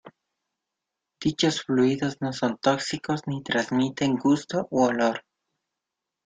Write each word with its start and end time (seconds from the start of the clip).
Dichos 1.21 1.61
fluidos 1.61 2.19
no 2.21 2.33
son 2.33 2.57
tóxicos 2.57 3.27
ni 3.27 3.43
transmiten 3.43 4.15
gusto 4.15 4.67
u 4.71 4.81
olor. 4.85 5.25